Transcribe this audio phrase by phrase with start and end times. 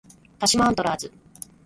[0.39, 1.11] 鹿島アントラーズ